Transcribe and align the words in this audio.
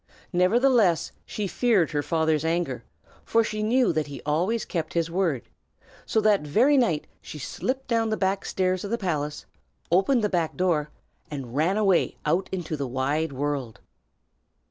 Nevertheless, 0.33 1.11
she 1.27 1.45
feared 1.47 1.91
her 1.91 2.01
father's 2.01 2.43
anger, 2.43 2.83
for 3.23 3.43
she 3.43 3.61
knew 3.61 3.93
that 3.93 4.07
he 4.07 4.19
always 4.25 4.65
kept 4.65 4.95
his 4.95 5.11
word; 5.11 5.47
so 6.07 6.19
that 6.21 6.41
very 6.41 6.75
night 6.75 7.05
she 7.21 7.37
slipped 7.37 7.87
down 7.87 8.09
the 8.09 8.17
back 8.17 8.43
stairs 8.43 8.83
of 8.83 8.89
the 8.89 8.97
palace, 8.97 9.45
opened 9.91 10.23
the 10.23 10.27
back 10.27 10.57
door, 10.57 10.89
and 11.29 11.53
ran 11.55 11.77
away 11.77 12.15
out 12.25 12.49
into 12.51 12.75
the 12.75 12.87
wide 12.87 13.31
world. 13.31 13.79